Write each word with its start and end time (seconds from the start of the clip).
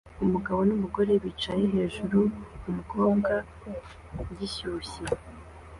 Umugabo 0.25 0.59
numugore 0.69 1.13
bicaye 1.23 1.63
hejuru-umukobwa 1.75 3.33
gishyushye 4.37 5.03